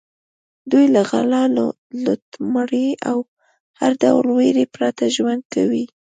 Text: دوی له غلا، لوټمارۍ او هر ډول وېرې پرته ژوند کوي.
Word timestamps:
دوی 0.71 0.85
له 0.95 1.01
غلا، 1.09 1.43
لوټمارۍ 2.03 2.89
او 3.09 3.17
هر 3.79 3.91
ډول 4.01 4.25
وېرې 4.37 4.65
پرته 4.75 5.03
ژوند 5.15 5.41
کوي. 5.53 5.85